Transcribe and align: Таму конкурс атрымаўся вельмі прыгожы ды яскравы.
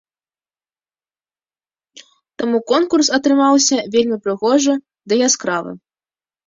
Таму 2.43 2.63
конкурс 2.73 3.07
атрымаўся 3.19 3.77
вельмі 3.99 4.17
прыгожы 4.27 4.73
ды 5.07 5.13
яскравы. 5.29 5.71